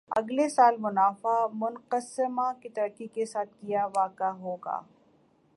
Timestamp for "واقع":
3.95-4.31